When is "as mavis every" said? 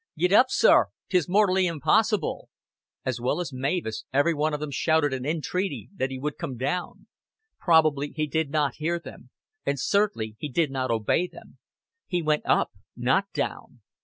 3.39-4.33